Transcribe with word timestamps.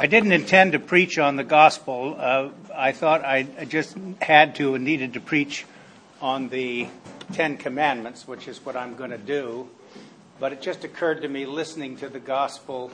I 0.00 0.06
didn't 0.06 0.30
intend 0.30 0.72
to 0.72 0.78
preach 0.78 1.18
on 1.18 1.34
the 1.34 1.42
gospel. 1.42 2.14
Uh, 2.16 2.50
I 2.72 2.92
thought 2.92 3.24
I 3.24 3.42
just 3.68 3.96
had 4.22 4.54
to 4.54 4.76
and 4.76 4.84
needed 4.84 5.14
to 5.14 5.20
preach 5.20 5.66
on 6.22 6.50
the 6.50 6.86
Ten 7.32 7.56
Commandments, 7.56 8.28
which 8.28 8.46
is 8.46 8.64
what 8.64 8.76
I'm 8.76 8.94
going 8.94 9.10
to 9.10 9.18
do. 9.18 9.68
But 10.38 10.52
it 10.52 10.62
just 10.62 10.84
occurred 10.84 11.22
to 11.22 11.28
me 11.28 11.46
listening 11.46 11.96
to 11.96 12.08
the 12.08 12.20
gospel 12.20 12.92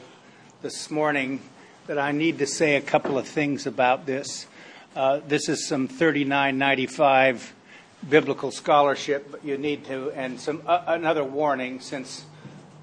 this 0.62 0.90
morning 0.90 1.43
that 1.88 1.98
I 1.98 2.12
need 2.12 2.38
to 2.38 2.46
say 2.46 2.77
a 2.77 2.80
couple 2.80 3.18
of 3.18 3.29
things 3.29 3.66
about 3.66 4.07
this. 4.07 4.46
Uh, 4.96 5.21
this 5.29 5.50
is 5.50 5.68
some 5.68 5.89
3995 5.89 7.52
biblical 8.09 8.50
scholarship, 8.50 9.30
but 9.30 9.45
you 9.45 9.59
need 9.59 9.84
to, 9.84 10.11
and 10.12 10.41
some 10.41 10.62
uh, 10.66 10.84
another 10.86 11.23
warning, 11.23 11.80
since 11.80 12.25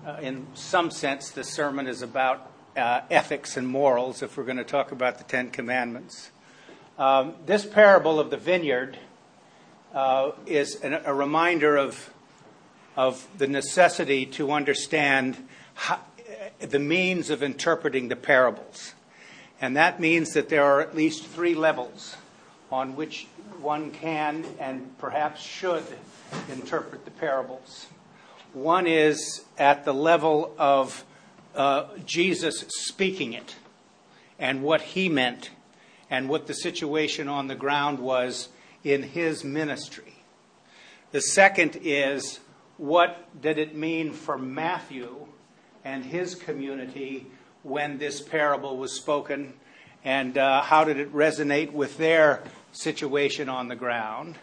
uh, 0.06 0.20
in 0.22 0.46
some 0.54 0.92
sense 0.92 1.32
the 1.32 1.44
sermon 1.44 1.88
is 1.88 2.04
about 2.04 2.51
uh, 2.76 3.02
ethics 3.10 3.58
and 3.58 3.68
morals 3.68 4.22
if 4.22 4.38
we're 4.38 4.44
going 4.44 4.58
to 4.58 4.64
talk 4.64 4.92
about 4.92 5.18
the 5.18 5.24
Ten 5.24 5.50
Commandments. 5.50 6.32
Um, 6.98 7.36
this 7.46 7.66
parable 7.66 8.20
of 8.20 8.30
the 8.30 8.38
vineyard 8.38 8.98
uh, 9.94 10.32
is 10.46 10.76
an, 10.82 11.00
a 11.06 11.14
reminder 11.14 11.78
of, 11.78 12.14
of 12.96 13.28
the 13.38 13.48
necessity 13.48 14.26
to 14.28 14.52
understand 14.52 15.38
how, 15.74 16.00
the 16.60 16.80
means 16.80 17.30
of 17.30 17.44
interpreting 17.44 18.08
the 18.08 18.16
parables. 18.16 18.94
And 19.60 19.76
that 19.78 20.00
means 20.00 20.34
that 20.34 20.50
there 20.50 20.64
are 20.64 20.82
at 20.82 20.96
least 20.96 21.26
three 21.26 21.56
levels 21.56 22.16
on 22.72 22.96
which 22.96 23.28
one 23.60 23.92
can 23.92 24.46
and 24.60 24.98
perhaps 24.98 25.42
should 25.42 25.84
interpret 26.52 27.06
the 27.06 27.12
parables. 27.12 27.88
One 28.54 28.88
is 28.88 29.46
at 29.58 29.86
the 29.86 29.94
level 29.94 30.54
of 30.58 31.04
uh, 31.56 31.86
Jesus 32.06 32.66
speaking 32.70 33.34
it 33.34 33.56
and 34.40 34.64
what 34.64 34.82
he 34.82 35.10
meant 35.10 35.52
and 36.10 36.28
what 36.28 36.48
the 36.48 36.54
situation 36.54 37.28
on 37.28 37.48
the 37.48 37.56
ground 37.56 38.00
was 38.00 38.50
in 38.84 39.04
his 39.04 39.44
ministry. 39.44 40.16
The 41.12 41.22
second 41.22 41.80
is 41.84 42.40
what 42.78 43.42
did 43.42 43.58
it 43.58 43.76
mean 43.76 44.12
for 44.12 44.38
Matthew 44.38 45.28
and 45.84 46.06
his 46.06 46.36
community 46.36 47.28
when 47.64 47.98
this 47.98 48.22
parable 48.22 48.78
was 48.78 48.96
spoken 48.96 49.54
and 50.04 50.38
uh, 50.38 50.62
how 50.64 50.84
did 50.84 50.98
it 50.98 51.14
resonate 51.14 51.72
with 51.72 51.98
their 51.98 52.42
situation 52.72 53.50
on 53.50 53.68
the 53.68 53.76
ground? 53.76 54.36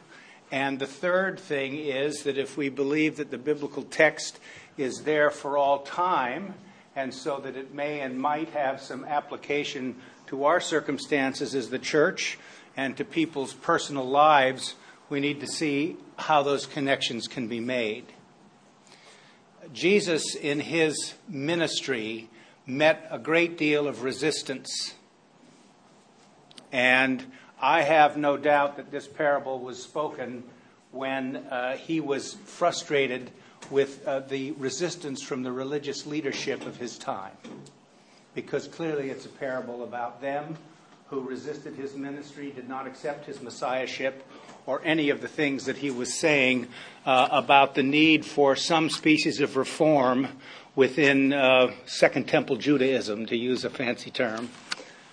And 0.50 0.78
the 0.78 0.87
third 0.87 1.41
thing 1.41 1.77
is 1.77 2.22
that 2.22 2.39
if 2.39 2.56
we 2.56 2.69
believe 2.69 3.17
that 3.17 3.31
the 3.31 3.39
biblical 3.39 3.83
text 3.83 4.39
is 4.77 5.03
there 5.03 5.31
for 5.31 5.59
all 5.59 5.81
time, 5.81 6.55
and 6.99 7.15
so 7.15 7.39
that 7.39 7.55
it 7.55 7.73
may 7.73 8.01
and 8.01 8.19
might 8.19 8.49
have 8.49 8.81
some 8.81 9.05
application 9.05 9.95
to 10.27 10.45
our 10.45 10.61
circumstances 10.61 11.55
as 11.55 11.71
the 11.71 11.79
church 11.79 12.37
and 12.77 12.97
to 12.97 13.05
people's 13.05 13.55
personal 13.55 14.05
lives, 14.05 14.75
we 15.09 15.21
need 15.21 15.39
to 15.39 15.47
see 15.47 15.97
how 16.17 16.43
those 16.43 16.67
connections 16.67 17.29
can 17.29 17.47
be 17.47 17.61
made. 17.61 18.05
Jesus, 19.73 20.35
in 20.35 20.59
his 20.59 21.15
ministry, 21.29 22.29
met 22.67 23.07
a 23.12 23.19
great 23.19 23.57
deal 23.57 23.87
of 23.87 24.03
resistance. 24.03 24.95
And 26.73 27.25
I 27.62 27.83
have 27.83 28.17
no 28.17 28.37
doubt 28.37 28.77
that 28.77 28.91
this 28.91 29.07
parable 29.07 29.61
was 29.61 29.81
spoken 29.81 30.43
when 30.91 31.37
uh, 31.37 31.77
he 31.77 32.01
was 32.01 32.35
frustrated 32.35 33.31
with 33.71 34.07
uh, 34.07 34.21
the 34.21 34.53
resistance 34.53 35.23
from 35.23 35.43
the 35.43 35.53
religious 35.53 36.07
leadership 36.07 36.67
of 36.67 36.77
his 36.77 36.99
time. 36.99 37.33
Because 38.35 38.69
clearly 38.69 39.11
it's 39.11 39.27
a 39.27 39.31
parable 39.31 39.83
about 39.85 40.21
them 40.21 40.57
who 41.09 41.21
resisted 41.21 41.75
his 41.75 41.95
ministry, 41.95 42.51
did 42.51 42.69
not 42.69 42.87
accept 42.87 43.25
his 43.25 43.41
messiahship, 43.41 44.27
or 44.67 44.81
any 44.85 45.09
of 45.09 45.23
the 45.23 45.29
things 45.29 45.65
that 45.65 45.79
he 45.79 45.91
was 45.91 46.13
saying 46.13 46.69
uh, 47.07 47.28
about 47.31 47.75
the 47.75 47.83
need 47.83 48.25
for 48.25 48.55
some 48.55 48.91
species 48.91 49.41
of 49.41 49.57
reform 49.57 50.28
within 50.77 51.33
uh, 51.33 51.73
Second 51.87 52.28
Temple 52.28 52.57
Judaism, 52.57 53.27
to 53.27 53.37
use 53.37 53.65
a 53.65 53.71
fancy 53.71 54.11
term, 54.11 54.51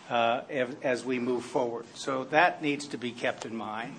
uh, 0.09 0.41
as 0.83 1.05
we 1.05 1.17
move 1.17 1.45
forward. 1.45 1.85
So 1.95 2.25
that 2.25 2.61
needs 2.61 2.87
to 2.87 2.97
be 2.97 3.11
kept 3.11 3.45
in 3.45 3.55
mind. 3.55 3.95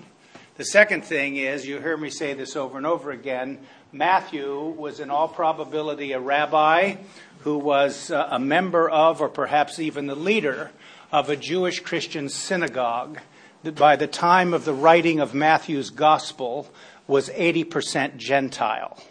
The 0.57 0.65
second 0.65 1.03
thing 1.03 1.37
is, 1.37 1.67
you 1.67 1.79
hear 1.79 1.97
me 1.97 2.09
say 2.09 2.33
this 2.33 2.55
over 2.55 2.77
and 2.77 2.85
over 2.85 3.11
again, 3.11 3.59
Matthew 3.91 4.75
was 4.77 4.99
in 4.99 5.09
all 5.09 5.27
probability 5.27 6.11
a 6.11 6.19
rabbi 6.19 6.95
who 7.41 7.57
was 7.57 8.11
uh, 8.11 8.27
a 8.29 8.39
member 8.39 8.89
of, 8.89 9.21
or 9.21 9.29
perhaps 9.29 9.79
even 9.79 10.07
the 10.07 10.15
leader 10.15 10.71
of 11.11 11.29
a 11.29 11.37
Jewish 11.37 11.79
Christian 11.79 12.27
synagogue 12.27 13.19
that 13.63 13.75
by 13.75 13.95
the 13.95 14.07
time 14.07 14.53
of 14.53 14.65
the 14.65 14.73
writing 14.73 15.19
of 15.19 15.33
Matthew's 15.33 15.89
gospel 15.89 16.69
was 17.07 17.29
80% 17.29 18.17
Gentile. 18.17 19.01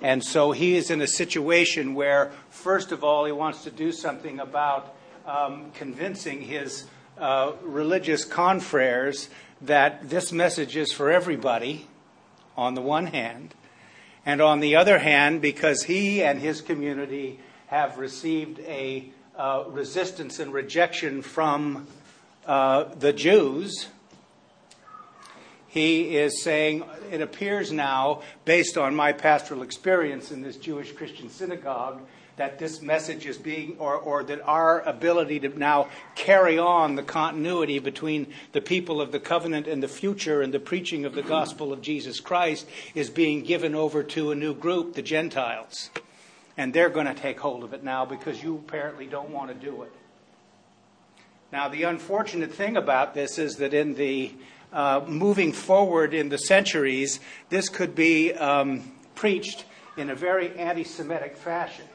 And 0.00 0.24
so 0.24 0.52
he 0.52 0.76
is 0.76 0.90
in 0.90 1.00
a 1.02 1.06
situation 1.06 1.94
where, 1.94 2.32
first 2.48 2.90
of 2.90 3.04
all, 3.04 3.26
he 3.26 3.32
wants 3.32 3.64
to 3.64 3.70
do 3.70 3.92
something 3.92 4.40
about 4.40 4.96
um, 5.26 5.70
convincing 5.72 6.40
his 6.40 6.86
uh, 7.18 7.52
religious 7.62 8.24
confreres 8.24 9.28
that 9.60 10.08
this 10.08 10.32
message 10.32 10.76
is 10.76 10.92
for 10.92 11.10
everybody 11.10 11.86
on 12.56 12.74
the 12.74 12.80
one 12.80 13.06
hand, 13.06 13.54
and 14.24 14.40
on 14.40 14.60
the 14.60 14.76
other 14.76 14.98
hand, 14.98 15.40
because 15.40 15.84
he 15.84 16.22
and 16.22 16.40
his 16.40 16.60
community 16.60 17.38
have 17.68 17.98
received 17.98 18.60
a 18.60 19.10
uh, 19.36 19.64
resistance 19.68 20.38
and 20.38 20.52
rejection 20.52 21.22
from 21.22 21.86
uh, 22.46 22.84
the 22.98 23.12
Jews, 23.12 23.88
he 25.66 26.16
is 26.16 26.42
saying, 26.42 26.84
it 27.12 27.20
appears 27.20 27.70
now, 27.70 28.22
based 28.44 28.78
on 28.78 28.94
my 28.94 29.12
pastoral 29.12 29.62
experience 29.62 30.30
in 30.30 30.40
this 30.40 30.56
Jewish 30.56 30.92
Christian 30.92 31.28
synagogue, 31.28 32.00
that 32.36 32.58
this 32.58 32.82
message 32.82 33.24
is 33.24 33.38
being, 33.38 33.76
or, 33.78 33.94
or 33.96 34.22
that 34.24 34.40
our 34.42 34.82
ability 34.82 35.40
to 35.40 35.58
now 35.58 35.88
carry 36.14 36.58
on 36.58 36.94
the 36.94 37.02
continuity 37.02 37.78
between 37.78 38.26
the 38.52 38.60
people 38.60 39.00
of 39.00 39.10
the 39.10 39.20
covenant 39.20 39.66
and 39.66 39.82
the 39.82 39.88
future 39.88 40.42
and 40.42 40.52
the 40.52 40.60
preaching 40.60 41.06
of 41.06 41.14
the 41.14 41.22
gospel 41.22 41.72
of 41.72 41.80
Jesus 41.80 42.20
Christ 42.20 42.66
is 42.94 43.08
being 43.08 43.42
given 43.42 43.74
over 43.74 44.02
to 44.02 44.30
a 44.30 44.34
new 44.34 44.54
group, 44.54 44.94
the 44.94 45.02
Gentiles. 45.02 45.90
And 46.58 46.74
they're 46.74 46.90
going 46.90 47.06
to 47.06 47.14
take 47.14 47.40
hold 47.40 47.64
of 47.64 47.72
it 47.72 47.82
now 47.82 48.04
because 48.04 48.42
you 48.42 48.56
apparently 48.56 49.06
don't 49.06 49.30
want 49.30 49.48
to 49.48 49.54
do 49.54 49.82
it. 49.82 49.92
Now, 51.52 51.68
the 51.68 51.84
unfortunate 51.84 52.52
thing 52.52 52.76
about 52.76 53.14
this 53.14 53.38
is 53.38 53.56
that 53.56 53.72
in 53.72 53.94
the 53.94 54.34
uh, 54.72 55.02
moving 55.06 55.52
forward 55.52 56.12
in 56.12 56.28
the 56.28 56.38
centuries, 56.38 57.20
this 57.48 57.68
could 57.70 57.94
be 57.94 58.34
um, 58.34 58.92
preached 59.14 59.64
in 59.96 60.10
a 60.10 60.14
very 60.14 60.54
anti 60.58 60.84
Semitic 60.84 61.36
fashion. 61.36 61.86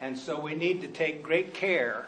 And 0.00 0.18
so 0.18 0.38
we 0.38 0.54
need 0.54 0.82
to 0.82 0.88
take 0.88 1.22
great 1.22 1.54
care 1.54 2.06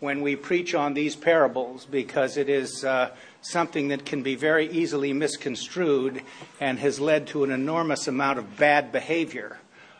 when 0.00 0.22
we 0.22 0.34
preach 0.34 0.74
on 0.74 0.94
these 0.94 1.14
parables 1.14 1.86
because 1.88 2.36
it 2.36 2.48
is 2.48 2.84
uh, 2.84 3.10
something 3.42 3.88
that 3.88 4.04
can 4.04 4.22
be 4.22 4.34
very 4.34 4.68
easily 4.70 5.12
misconstrued 5.12 6.22
and 6.58 6.80
has 6.80 6.98
led 6.98 7.28
to 7.28 7.44
an 7.44 7.52
enormous 7.52 8.08
amount 8.08 8.38
of 8.38 8.56
bad 8.56 8.90
behavior 8.90 9.58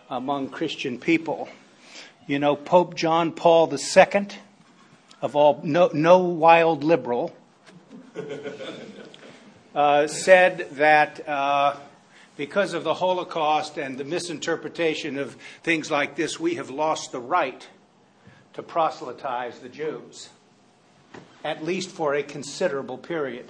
among 0.08 0.48
Christian 0.48 0.98
people. 0.98 1.48
You 2.26 2.40
know, 2.40 2.56
Pope 2.56 2.96
John 2.96 3.30
Paul 3.30 3.72
II, 3.72 4.26
of 5.22 5.36
all, 5.36 5.60
no, 5.62 5.90
no 5.92 6.18
wild 6.18 6.82
liberal, 6.82 7.36
uh, 9.74 10.08
said 10.08 10.66
that 10.72 11.28
uh, 11.28 11.76
because 12.40 12.72
of 12.72 12.84
the 12.84 12.94
Holocaust 12.94 13.76
and 13.76 13.98
the 13.98 14.04
misinterpretation 14.04 15.18
of 15.18 15.36
things 15.62 15.90
like 15.90 16.16
this, 16.16 16.40
we 16.40 16.54
have 16.54 16.70
lost 16.70 17.12
the 17.12 17.20
right 17.20 17.68
to 18.54 18.62
proselytize 18.62 19.58
the 19.58 19.68
Jews, 19.68 20.30
at 21.44 21.62
least 21.62 21.90
for 21.90 22.14
a 22.14 22.22
considerable 22.22 22.96
period. 22.96 23.44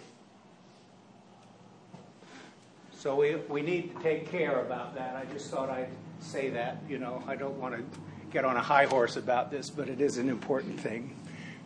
So 2.92 3.14
we, 3.14 3.36
we 3.36 3.62
need 3.62 3.94
to 3.94 4.02
take 4.02 4.28
care 4.28 4.60
about 4.60 4.96
that. 4.96 5.14
I 5.14 5.32
just 5.32 5.52
thought 5.52 5.70
I'd 5.70 5.86
say 6.18 6.50
that. 6.50 6.78
You 6.88 6.98
know, 6.98 7.22
I 7.28 7.36
don't 7.36 7.60
want 7.60 7.76
to 7.76 7.84
get 8.32 8.44
on 8.44 8.56
a 8.56 8.60
high 8.60 8.86
horse 8.86 9.16
about 9.16 9.52
this, 9.52 9.70
but 9.70 9.88
it 9.88 10.00
is 10.00 10.16
an 10.16 10.28
important 10.28 10.80
thing. 10.80 11.14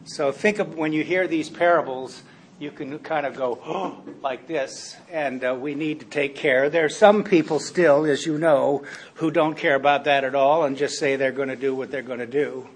So 0.05 0.31
think 0.31 0.59
of 0.59 0.75
when 0.75 0.93
you 0.93 1.03
hear 1.03 1.27
these 1.27 1.49
parables, 1.49 2.23
you 2.65 2.71
can 2.71 2.99
kind 3.01 3.27
of 3.27 3.37
go 3.37 3.61
oh, 3.67 4.03
like 4.23 4.47
this, 4.47 4.97
and 5.13 5.45
uh, 5.45 5.55
we 5.55 5.75
need 5.75 6.01
to 6.01 6.07
take 6.07 6.35
care. 6.35 6.71
There 6.71 6.87
are 6.87 6.89
some 6.89 7.23
people 7.23 7.61
still, 7.61 8.07
as 8.07 8.25
you 8.25 8.39
know, 8.39 8.85
who 9.15 9.31
don't 9.31 9.55
care 9.55 9.75
about 9.75 10.05
that 10.05 10.25
at 10.25 10.35
all 10.35 10.65
and 10.65 10.77
just 10.77 10.99
say 10.99 11.17
they're 11.17 11.31
going 11.31 11.51
to 11.51 11.57
do 11.57 11.75
what 11.75 11.91
they're 11.91 12.03
going 12.03 12.21
to 12.21 12.27
do. 12.27 12.67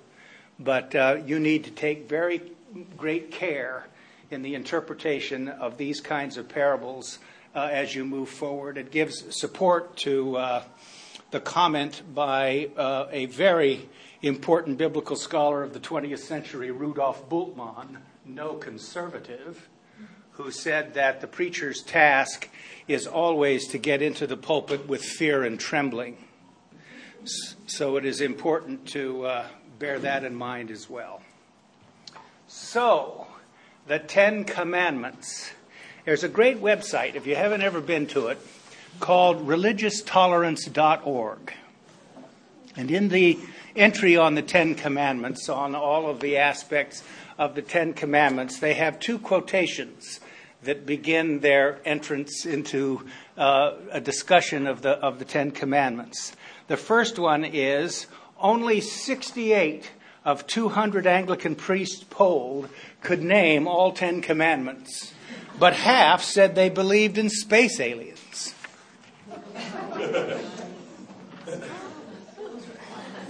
But 0.61 0.95
uh, 0.95 1.21
you 1.25 1.41
need 1.41 1.65
to 1.65 1.71
take 1.71 2.07
very 2.07 2.43
great 2.99 3.31
care 3.31 3.87
in 4.31 4.43
the 4.43 4.55
interpretation 4.55 5.49
of 5.49 5.79
these 5.79 6.03
kinds 6.03 6.37
of 6.37 6.51
parables 6.51 7.19
uh, 7.55 7.71
as 7.73 7.95
you 7.95 8.05
move 8.05 8.29
forward. 8.29 8.77
It 8.77 8.91
gives 8.91 9.25
support 9.35 9.97
to 9.99 10.37
uh, 10.37 10.63
the 11.31 11.41
comment 11.41 12.03
by 12.15 12.69
uh, 12.77 13.07
a 13.11 13.25
very 13.27 13.89
important 14.21 14.77
biblical 14.77 15.17
scholar 15.17 15.63
of 15.63 15.73
the 15.73 15.81
20th 15.81 16.19
century, 16.19 16.71
Rudolf 16.71 17.27
Bultmann, 17.31 17.99
no 18.27 18.55
conservative, 18.55 19.69
who 20.39 20.51
said 20.53 20.95
that 20.95 21.21
the 21.21 21.27
preacher's 21.27 21.83
task 21.83 22.49
is 22.87 23.09
always 23.09 23.67
to 23.67 23.77
get 23.77 24.01
into 24.01 24.25
the 24.25 24.37
pulpit 24.37 24.87
with 24.87 25.03
fear 25.03 25.43
and 25.43 25.59
trembling. 25.59 26.17
So 27.67 27.97
it 27.97 28.05
is 28.05 28.21
important 28.21 28.87
to 28.91 29.27
uh, 29.27 29.49
bear 29.81 29.99
that 29.99 30.23
in 30.23 30.37
mind 30.37 30.71
as 30.71 30.89
well. 30.89 31.23
So, 32.47 33.27
the 33.89 33.99
Ten 33.99 34.45
Commandments. 34.45 35.51
There's 36.05 36.23
a 36.23 36.29
great 36.29 36.63
website, 36.63 37.17
if 37.17 37.27
you 37.27 37.35
haven't 37.35 37.63
ever 37.63 37.81
been 37.81 38.07
to 38.09 38.29
it, 38.29 38.39
called 39.01 39.45
religioustolerance.org. 39.45 41.53
And 42.77 42.91
in 42.93 43.09
the 43.09 43.41
entry 43.75 44.17
on 44.17 44.37
the 44.37 44.43
Ten 44.43 44.77
Commandments, 44.77 45.49
on 45.49 45.75
all 45.75 46.09
of 46.09 46.21
the 46.21 46.37
aspects 46.37 47.03
of 47.37 47.57
the 47.57 47.63
Ten 47.63 47.93
Commandments, 47.93 48.61
they 48.61 48.75
have 48.75 49.01
two 49.01 49.19
quotations 49.19 50.21
that 50.63 50.87
begin 50.87 51.41
their 51.41 51.81
entrance 51.85 52.45
into 52.45 53.07
uh, 53.37 53.73
a 53.91 54.01
discussion 54.01 54.67
of 54.67 54.83
the, 54.83 54.91
of 54.91 55.19
the 55.19 55.25
Ten 55.25 55.51
Commandments. 55.51 56.33
The 56.67 56.77
first 56.77 57.19
one 57.19 57.45
is 57.45 58.07
only 58.41 58.81
68 58.81 59.91
of 60.25 60.47
200 60.47 61.07
Anglican 61.07 61.55
priests 61.55 62.05
polled 62.05 62.69
could 63.01 63.23
name 63.23 63.67
all 63.67 63.93
Ten 63.93 64.21
Commandments, 64.21 65.15
but 65.59 65.73
half 65.73 66.23
said 66.23 66.55
they 66.55 66.69
believed 66.69 67.17
in 67.19 67.31
space 67.31 67.81
aliens. 67.81 68.55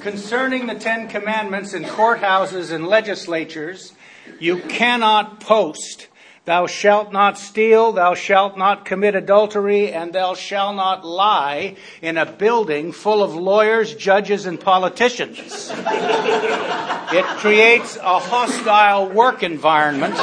Concerning 0.00 0.66
the 0.66 0.74
Ten 0.74 1.08
Commandments 1.08 1.74
in 1.74 1.84
courthouses 1.84 2.72
and 2.72 2.86
legislatures, 2.86 3.92
you 4.40 4.58
cannot 4.58 5.40
post 5.40 6.07
Thou 6.48 6.66
shalt 6.66 7.12
not 7.12 7.36
steal, 7.36 7.92
thou 7.92 8.14
shalt 8.14 8.56
not 8.56 8.86
commit 8.86 9.14
adultery, 9.14 9.92
and 9.92 10.14
thou 10.14 10.32
shalt 10.32 10.76
not 10.76 11.04
lie 11.04 11.76
in 12.00 12.16
a 12.16 12.24
building 12.24 12.90
full 12.90 13.22
of 13.22 13.34
lawyers, 13.34 13.94
judges, 13.94 14.46
and 14.46 14.58
politicians. 14.58 15.70
it 15.76 17.24
creates 17.36 17.96
a 17.96 18.18
hostile 18.18 19.10
work 19.10 19.42
environment. 19.42 20.14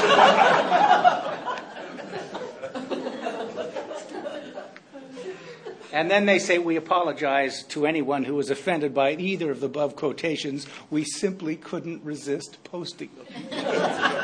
And 5.93 6.09
then 6.09 6.25
they 6.25 6.39
say, 6.39 6.57
We 6.57 6.75
apologize 6.75 7.61
to 7.65 7.85
anyone 7.85 8.23
who 8.23 8.33
was 8.33 8.49
offended 8.49 8.95
by 8.95 9.11
either 9.11 9.51
of 9.51 9.59
the 9.59 9.67
above 9.67 9.95
quotations. 9.95 10.65
We 10.89 11.03
simply 11.03 11.55
couldn't 11.55 12.03
resist 12.03 12.63
posting 12.63 13.11
them. 13.15 14.14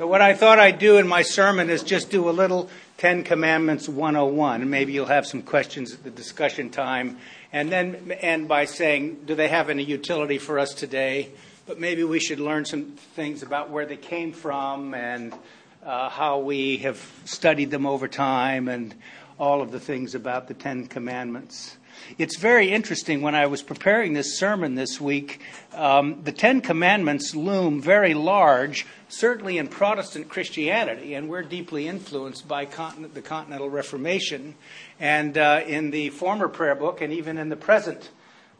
So, 0.00 0.06
what 0.06 0.22
I 0.22 0.32
thought 0.32 0.58
I'd 0.58 0.78
do 0.78 0.96
in 0.96 1.06
my 1.06 1.20
sermon 1.20 1.68
is 1.68 1.82
just 1.82 2.08
do 2.08 2.30
a 2.30 2.32
little 2.32 2.70
Ten 2.96 3.22
Commandments 3.22 3.86
101. 3.86 4.70
Maybe 4.70 4.94
you'll 4.94 5.04
have 5.04 5.26
some 5.26 5.42
questions 5.42 5.92
at 5.92 6.02
the 6.02 6.10
discussion 6.10 6.70
time. 6.70 7.18
And 7.52 7.70
then 7.70 8.10
end 8.18 8.48
by 8.48 8.64
saying, 8.64 9.24
do 9.26 9.34
they 9.34 9.48
have 9.48 9.68
any 9.68 9.82
utility 9.82 10.38
for 10.38 10.58
us 10.58 10.72
today? 10.72 11.28
But 11.66 11.78
maybe 11.78 12.02
we 12.02 12.18
should 12.18 12.40
learn 12.40 12.64
some 12.64 12.92
things 13.14 13.42
about 13.42 13.68
where 13.68 13.84
they 13.84 13.98
came 13.98 14.32
from 14.32 14.94
and 14.94 15.34
uh, 15.84 16.08
how 16.08 16.38
we 16.38 16.78
have 16.78 17.06
studied 17.26 17.70
them 17.70 17.84
over 17.84 18.08
time 18.08 18.68
and 18.68 18.94
all 19.38 19.60
of 19.60 19.70
the 19.70 19.80
things 19.80 20.14
about 20.14 20.48
the 20.48 20.54
Ten 20.54 20.86
Commandments. 20.86 21.76
It's 22.18 22.38
very 22.38 22.70
interesting 22.70 23.22
when 23.22 23.34
I 23.34 23.46
was 23.46 23.62
preparing 23.62 24.12
this 24.12 24.38
sermon 24.38 24.74
this 24.74 25.00
week, 25.00 25.40
um, 25.72 26.22
the 26.24 26.32
Ten 26.32 26.60
Commandments 26.60 27.34
loom 27.34 27.80
very 27.80 28.14
large, 28.14 28.86
certainly 29.08 29.58
in 29.58 29.68
Protestant 29.68 30.28
Christianity, 30.28 31.14
and 31.14 31.28
we're 31.28 31.42
deeply 31.42 31.86
influenced 31.86 32.48
by 32.48 32.64
the 32.64 33.22
Continental 33.22 33.70
Reformation. 33.70 34.54
And 34.98 35.38
uh, 35.38 35.62
in 35.66 35.90
the 35.90 36.10
former 36.10 36.48
prayer 36.48 36.74
book, 36.74 37.00
and 37.00 37.12
even 37.12 37.38
in 37.38 37.48
the 37.48 37.56
present 37.56 38.10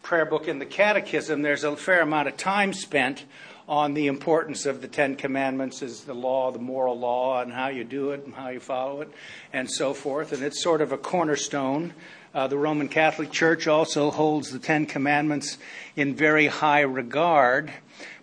prayer 0.03 0.25
book 0.25 0.49
in 0.49 0.59
the 0.59 0.67
Catechism, 0.67 1.43
there's 1.43 1.65
a 1.65 1.77
fair 1.77 2.03
amount 2.03 2.29
of 2.29 2.37
time 2.37 2.73
spent 2.73 3.25
on 3.69 3.95
the 3.95 4.09
importance 4.09 4.67
of 4.67 4.83
the 4.83 4.89
Ten 4.89 5.15
Commandments 5.15 5.81
as 5.81 6.03
the 6.03 6.15
law, 6.15 6.51
the 6.51 6.59
moral 6.59 6.99
law, 6.99 7.41
and 7.41 7.53
how 7.53 7.69
you 7.69 7.85
do 7.85 8.11
it 8.11 8.25
and 8.25 8.35
how 8.35 8.49
you 8.49 8.59
follow 8.59 9.01
it, 9.01 9.11
and 9.53 9.71
so 9.71 9.95
forth. 9.95 10.33
And 10.33 10.43
it's 10.43 10.63
sort 10.63 10.81
of 10.81 10.91
a 10.91 10.99
cornerstone 10.99 11.95
uh, 12.35 12.47
the 12.47 12.57
Roman 12.59 12.89
Catholic 12.89 13.31
Church 13.31 13.67
also 13.67 14.11
holds 14.11 14.51
the 14.51 14.59
Ten 14.59 14.87
Commandments 14.87 15.59
in 15.97 16.15
very 16.15 16.47
high 16.47 16.83
regard. 16.83 17.73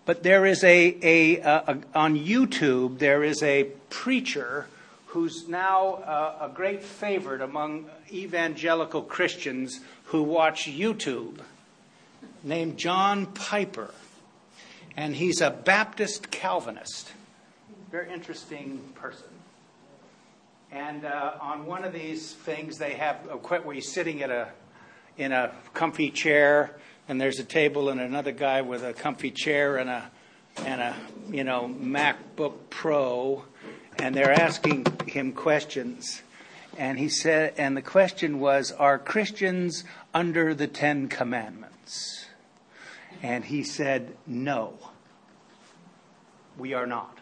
But 0.06 0.24
there 0.24 0.46
is 0.46 0.64
a, 0.64 0.98
a, 1.04 1.42
a 1.42 1.78
on 1.94 2.18
YouTube, 2.18 3.00
there 3.00 3.24
is 3.24 3.44
a 3.44 3.66
preacher 3.90 4.68
who's 5.08 5.48
now 5.48 5.96
uh, 5.96 6.50
a 6.50 6.50
great 6.50 6.84
favorite 6.84 7.42
among 7.42 7.90
evangelical 8.12 9.02
Christians 9.02 9.82
who 10.06 10.24
watch 10.24 10.66
YouTube, 10.66 11.40
named 12.44 12.78
John 12.78 13.26
Piper. 13.26 13.94
And 14.96 15.16
he's 15.16 15.42
a 15.42 15.50
Baptist 15.50 16.32
Calvinist. 16.32 17.12
Very 17.92 18.12
interesting 18.12 18.80
person. 18.96 19.28
And 20.72 21.06
uh, 21.06 21.34
on 21.40 21.66
one 21.66 21.84
of 21.84 21.94
these 21.94 22.34
things, 22.34 22.78
they 22.78 22.94
have 22.96 23.28
a 23.30 23.38
where 23.38 23.76
he's 23.76 23.92
sitting 23.92 24.22
at 24.22 24.30
a 24.30 24.50
in 25.18 25.32
a 25.32 25.52
comfy 25.74 26.12
chair, 26.12 26.76
and 27.08 27.20
there's 27.20 27.40
a 27.40 27.44
table 27.44 27.90
and 27.90 28.00
another 28.00 28.32
guy 28.32 28.62
with 28.62 28.84
a 28.84 28.94
comfy 28.94 29.32
chair 29.32 29.78
and 29.78 29.90
a 29.90 30.12
and 30.66 30.82
a 30.82 30.96
you 31.30 31.44
know 31.44 31.74
MacBook 31.80 32.54
Pro, 32.70 33.46
and 33.98 34.14
they're 34.14 34.32
asking 34.32 34.86
him 35.08 35.32
questions. 35.32 36.22
And 36.78 37.00
he 37.00 37.10
said, 37.10 37.56
and 37.58 37.76
the 37.76 37.82
question 37.82 38.40
was, 38.40 38.72
are 38.72 39.00
Christians 39.00 39.84
under 40.14 40.54
the 40.54 40.68
Ten 40.68 41.08
Commandments? 41.08 42.28
And 43.24 43.46
he 43.46 43.64
said, 43.64 44.16
no, 44.28 44.78
we 46.56 46.76
are 46.76 46.86
not. 46.86 47.17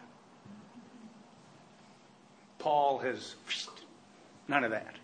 Paul 2.66 2.98
has 2.98 3.36
none 4.48 4.64
of 4.64 4.72
that. 4.72 4.96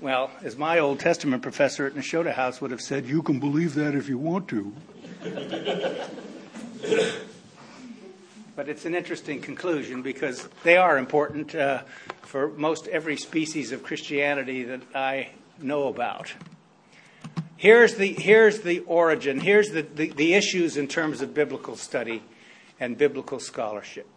Well, 0.00 0.32
as 0.42 0.56
my 0.56 0.80
Old 0.80 0.98
Testament 0.98 1.44
professor 1.44 1.86
at 1.86 1.94
Nashotah 1.94 2.34
House 2.34 2.60
would 2.60 2.72
have 2.72 2.80
said, 2.80 3.06
you 3.06 3.22
can 3.22 3.38
believe 3.38 3.74
that 3.74 3.94
if 3.94 4.08
you 4.08 4.18
want 4.18 4.48
to. 4.48 4.74
but 8.56 8.68
it's 8.68 8.84
an 8.84 8.96
interesting 8.96 9.40
conclusion 9.40 10.02
because 10.02 10.48
they 10.64 10.76
are 10.76 10.98
important 10.98 11.54
uh, 11.54 11.82
for 12.22 12.48
most 12.48 12.88
every 12.88 13.16
species 13.16 13.70
of 13.70 13.84
Christianity 13.84 14.64
that 14.64 14.80
I 14.96 15.30
know 15.62 15.86
about. 15.86 16.34
Here's 17.56 17.94
the, 17.94 18.12
here's 18.12 18.62
the 18.62 18.80
origin, 18.80 19.38
here's 19.38 19.70
the, 19.70 19.82
the, 19.82 20.08
the 20.08 20.34
issues 20.34 20.76
in 20.76 20.88
terms 20.88 21.20
of 21.22 21.32
biblical 21.32 21.76
study 21.76 22.24
and 22.80 22.98
biblical 22.98 23.38
scholarship 23.38 24.08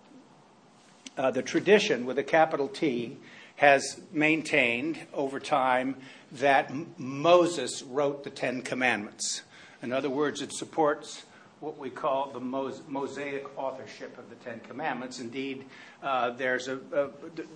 uh, 1.21 1.29
the 1.29 1.43
tradition 1.43 2.07
with 2.07 2.17
a 2.17 2.23
capital 2.23 2.67
T 2.67 3.15
has 3.57 4.01
maintained 4.11 4.97
over 5.13 5.39
time 5.39 5.95
that 6.31 6.73
Moses 6.97 7.83
wrote 7.83 8.23
the 8.23 8.31
Ten 8.31 8.63
Commandments. 8.63 9.43
In 9.83 9.93
other 9.93 10.09
words, 10.09 10.41
it 10.41 10.51
supports 10.51 11.25
what 11.59 11.77
we 11.77 11.91
call 11.91 12.31
the 12.31 12.39
Mosaic 12.39 13.45
authorship 13.55 14.17
of 14.17 14.31
the 14.31 14.35
Ten 14.37 14.61
Commandments. 14.61 15.19
Indeed, 15.19 15.65
uh, 16.01 16.31
there's 16.31 16.67
a, 16.67 16.79
a, 16.91 17.09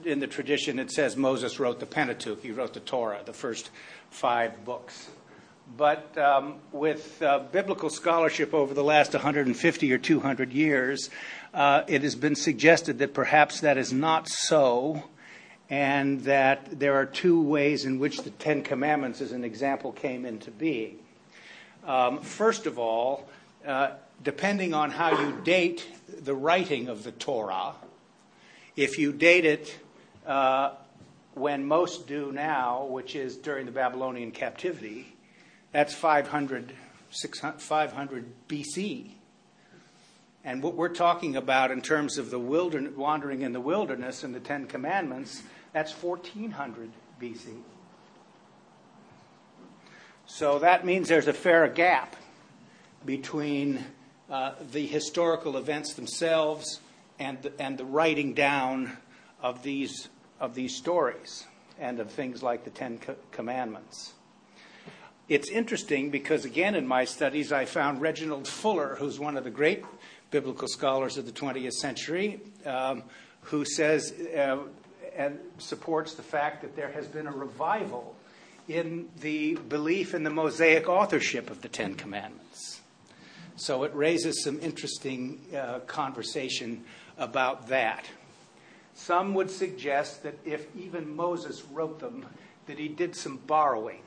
in 0.07 0.19
the 0.19 0.27
tradition 0.27 0.77
it 0.77 0.91
says 0.91 1.17
Moses 1.17 1.59
wrote 1.59 1.79
the 1.79 1.87
Pentateuch. 1.87 2.43
He 2.43 2.51
wrote 2.51 2.75
the 2.75 2.81
Torah, 2.81 3.21
the 3.25 3.33
first 3.33 3.71
five 4.11 4.63
books. 4.63 5.09
But 5.77 6.17
um, 6.17 6.55
with 6.71 7.21
uh, 7.21 7.39
biblical 7.51 7.89
scholarship 7.89 8.53
over 8.53 8.73
the 8.73 8.83
last 8.83 9.13
150 9.13 9.91
or 9.91 9.97
200 9.97 10.53
years, 10.53 11.09
uh, 11.53 11.83
it 11.87 12.03
has 12.03 12.15
been 12.15 12.35
suggested 12.35 12.99
that 12.99 13.13
perhaps 13.13 13.61
that 13.61 13.77
is 13.77 13.91
not 13.91 14.29
so, 14.29 15.03
and 15.69 16.21
that 16.21 16.79
there 16.79 16.93
are 16.93 17.05
two 17.05 17.41
ways 17.41 17.85
in 17.85 17.99
which 17.99 18.19
the 18.19 18.29
Ten 18.29 18.61
Commandments, 18.61 19.21
as 19.21 19.31
an 19.31 19.43
example, 19.43 19.91
came 19.91 20.25
into 20.25 20.51
being. 20.51 20.99
Um, 21.83 22.21
first 22.21 22.67
of 22.67 22.77
all, 22.77 23.27
uh, 23.65 23.91
depending 24.23 24.73
on 24.73 24.91
how 24.91 25.19
you 25.19 25.41
date 25.43 25.87
the 26.07 26.35
writing 26.35 26.87
of 26.87 27.03
the 27.03 27.11
Torah, 27.11 27.73
if 28.75 28.99
you 28.99 29.11
date 29.11 29.45
it 29.45 29.77
uh, 30.27 30.71
when 31.33 31.65
most 31.65 32.07
do 32.07 32.31
now, 32.31 32.85
which 32.85 33.15
is 33.15 33.35
during 33.35 33.65
the 33.65 33.71
Babylonian 33.71 34.31
captivity, 34.31 35.14
that's 35.75 35.93
500, 35.93 36.71
600, 37.09 37.61
500 37.61 38.25
BC. 38.47 39.11
And 40.45 40.63
what 40.63 40.75
we're 40.75 40.87
talking 40.87 41.35
about 41.35 41.69
in 41.69 41.81
terms 41.81 42.17
of 42.17 42.31
the 42.31 42.39
wilderness, 42.39 42.95
wandering 42.95 43.41
in 43.41 43.51
the 43.51 43.59
wilderness 43.59 44.23
and 44.23 44.33
the 44.33 44.39
Ten 44.39 44.67
Commandments, 44.67 45.43
that's 45.73 45.91
1400 45.91 46.91
BC. 47.21 47.57
So 50.25 50.59
that 50.59 50.85
means 50.85 51.09
there's 51.09 51.27
a 51.27 51.33
fair 51.33 51.67
gap 51.67 52.15
between 53.05 53.83
uh, 54.29 54.53
the 54.71 54.87
historical 54.87 55.57
events 55.57 55.93
themselves 55.95 56.79
and 57.19 57.41
the, 57.41 57.51
and 57.61 57.77
the 57.77 57.83
writing 57.83 58.33
down 58.33 58.95
of 59.41 59.61
these, 59.61 60.07
of 60.39 60.55
these 60.55 60.73
stories 60.73 61.45
and 61.77 61.99
of 61.99 62.11
things 62.11 62.41
like 62.41 62.63
the 62.63 62.69
Ten 62.69 62.97
Commandments. 63.33 64.13
It's 65.27 65.49
interesting 65.49 66.11
because, 66.11 66.45
again, 66.45 66.75
in 66.75 66.85
my 66.85 67.05
studies, 67.05 67.51
I 67.51 67.65
found 67.65 67.99
Reginald 67.99 68.47
Fuller, 68.47 68.95
who's 68.99 69.19
one 69.19 69.37
of 69.37 69.43
the 69.43 69.49
great 69.49 69.83
biblical 70.29 70.67
scholars 70.67 71.17
of 71.17 71.25
the 71.25 71.31
20th 71.31 71.73
century, 71.73 72.41
um, 72.65 73.01
who 73.41 73.65
says 73.65 74.13
uh, 74.37 74.57
and 75.15 75.39
supports 75.57 76.13
the 76.13 76.23
fact 76.23 76.61
that 76.61 76.75
there 76.75 76.91
has 76.91 77.07
been 77.07 77.25
a 77.25 77.31
revival 77.31 78.15
in 78.67 79.07
the 79.21 79.55
belief 79.55 80.13
in 80.13 80.23
the 80.23 80.29
Mosaic 80.29 80.89
authorship 80.89 81.49
of 81.49 81.61
the 81.61 81.69
Ten 81.69 81.95
Commandments. 81.95 82.81
So 83.55 83.83
it 83.83 83.95
raises 83.95 84.43
some 84.43 84.59
interesting 84.59 85.39
uh, 85.55 85.79
conversation 85.79 86.83
about 87.17 87.69
that. 87.69 88.05
Some 88.93 89.33
would 89.33 89.49
suggest 89.49 90.23
that 90.23 90.37
if 90.45 90.67
even 90.75 91.15
Moses 91.15 91.63
wrote 91.65 91.99
them, 91.99 92.25
that 92.67 92.77
he 92.77 92.87
did 92.87 93.15
some 93.15 93.37
borrowing, 93.47 94.01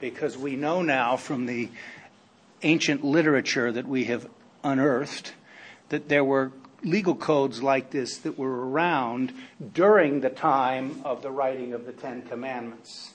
because 0.00 0.36
we 0.36 0.56
know 0.56 0.82
now 0.82 1.16
from 1.16 1.46
the 1.46 1.68
ancient 2.62 3.04
literature 3.04 3.70
that 3.72 3.86
we 3.86 4.04
have 4.04 4.28
unearthed 4.64 5.32
that 5.88 6.08
there 6.08 6.24
were 6.24 6.52
legal 6.82 7.14
codes 7.14 7.62
like 7.62 7.90
this 7.90 8.18
that 8.18 8.38
were 8.38 8.68
around 8.68 9.32
during 9.74 10.20
the 10.20 10.30
time 10.30 11.00
of 11.04 11.22
the 11.22 11.30
writing 11.30 11.72
of 11.72 11.86
the 11.86 11.92
Ten 11.92 12.22
Commandments. 12.22 13.14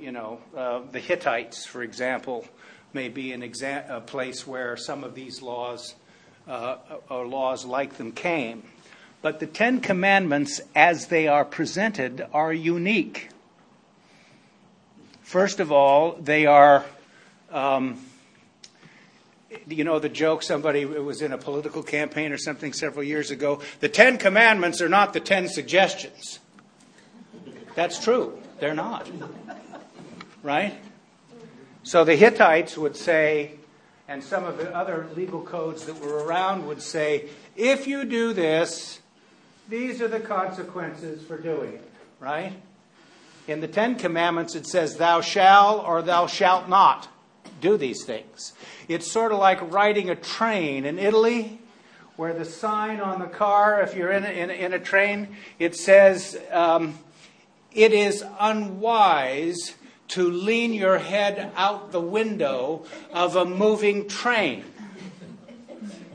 You 0.00 0.12
know, 0.12 0.40
uh, 0.56 0.80
the 0.92 1.00
Hittites, 1.00 1.66
for 1.66 1.82
example, 1.82 2.46
may 2.92 3.08
be 3.08 3.32
an 3.32 3.42
exa- 3.42 3.88
a 3.90 4.00
place 4.00 4.46
where 4.46 4.76
some 4.76 5.04
of 5.04 5.14
these 5.14 5.42
laws 5.42 5.94
uh, 6.48 6.76
or 7.10 7.26
laws 7.26 7.64
like 7.64 7.96
them 7.96 8.12
came. 8.12 8.62
But 9.20 9.40
the 9.40 9.46
Ten 9.46 9.80
Commandments, 9.80 10.60
as 10.74 11.06
they 11.06 11.28
are 11.28 11.44
presented, 11.44 12.26
are 12.32 12.52
unique. 12.52 13.30
First 15.24 15.58
of 15.58 15.72
all, 15.72 16.12
they 16.20 16.44
are, 16.44 16.84
um, 17.50 17.98
you 19.66 19.82
know, 19.82 19.98
the 19.98 20.10
joke 20.10 20.42
somebody 20.42 20.84
was 20.84 21.22
in 21.22 21.32
a 21.32 21.38
political 21.38 21.82
campaign 21.82 22.30
or 22.30 22.36
something 22.36 22.74
several 22.74 23.02
years 23.02 23.30
ago 23.30 23.60
the 23.80 23.88
Ten 23.88 24.18
Commandments 24.18 24.82
are 24.82 24.88
not 24.88 25.14
the 25.14 25.20
Ten 25.20 25.48
Suggestions. 25.48 26.38
That's 27.74 28.04
true. 28.04 28.38
They're 28.60 28.74
not. 28.74 29.10
Right? 30.42 30.74
So 31.82 32.04
the 32.04 32.16
Hittites 32.16 32.76
would 32.76 32.94
say, 32.94 33.52
and 34.06 34.22
some 34.22 34.44
of 34.44 34.58
the 34.58 34.76
other 34.76 35.08
legal 35.16 35.40
codes 35.40 35.86
that 35.86 35.98
were 36.00 36.22
around 36.22 36.66
would 36.66 36.82
say, 36.82 37.30
if 37.56 37.86
you 37.86 38.04
do 38.04 38.34
this, 38.34 39.00
these 39.70 40.02
are 40.02 40.08
the 40.08 40.20
consequences 40.20 41.26
for 41.26 41.38
doing 41.38 41.72
it, 41.72 41.90
right? 42.20 42.52
In 43.46 43.60
the 43.60 43.68
Ten 43.68 43.96
Commandments, 43.96 44.54
it 44.54 44.66
says, 44.66 44.96
Thou 44.96 45.20
shalt 45.20 45.86
or 45.86 46.00
thou 46.00 46.26
shalt 46.26 46.68
not 46.68 47.08
do 47.60 47.76
these 47.76 48.04
things. 48.04 48.54
It's 48.88 49.10
sort 49.10 49.32
of 49.32 49.38
like 49.38 49.72
riding 49.72 50.08
a 50.08 50.16
train 50.16 50.86
in 50.86 50.98
Italy, 50.98 51.60
where 52.16 52.32
the 52.32 52.44
sign 52.44 53.00
on 53.00 53.20
the 53.20 53.26
car, 53.26 53.82
if 53.82 53.94
you're 53.94 54.12
in 54.12 54.24
a, 54.24 54.28
in 54.28 54.50
a, 54.50 54.52
in 54.52 54.72
a 54.72 54.78
train, 54.78 55.36
it 55.58 55.76
says, 55.76 56.40
um, 56.50 56.98
It 57.72 57.92
is 57.92 58.24
unwise 58.40 59.74
to 60.08 60.30
lean 60.30 60.72
your 60.72 60.98
head 60.98 61.52
out 61.56 61.92
the 61.92 62.00
window 62.00 62.84
of 63.12 63.36
a 63.36 63.44
moving 63.44 64.08
train. 64.08 64.64